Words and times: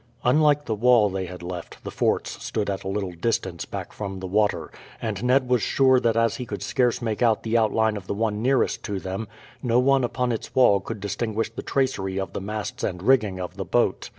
Unlike 0.23 0.65
the 0.65 0.73
wall 0.73 1.11
they 1.11 1.27
had 1.27 1.43
left, 1.43 1.83
the 1.83 1.91
forts 1.91 2.43
stood 2.43 2.71
at 2.71 2.83
a 2.83 2.87
little 2.87 3.11
distance 3.11 3.65
back 3.65 3.93
from 3.93 4.19
the 4.19 4.25
water, 4.25 4.71
and 4.99 5.23
Ned 5.23 5.47
was 5.47 5.61
sure 5.61 5.99
that 5.99 6.17
as 6.17 6.37
he 6.37 6.45
could 6.47 6.63
scarce 6.63 7.03
make 7.03 7.21
out 7.21 7.43
the 7.43 7.55
outline 7.55 7.95
of 7.95 8.07
the 8.07 8.15
one 8.15 8.41
nearest 8.41 8.81
to 8.85 8.99
them, 8.99 9.27
no 9.61 9.77
one 9.77 10.03
upon 10.03 10.31
its 10.31 10.55
wall 10.55 10.79
could 10.79 11.01
distinguish 11.01 11.51
the 11.53 11.61
tracery 11.61 12.19
of 12.19 12.33
the 12.33 12.41
masts 12.41 12.83
and 12.83 13.03
rigging 13.03 13.39
of 13.39 13.57
the 13.57 13.63
boat. 13.63 14.09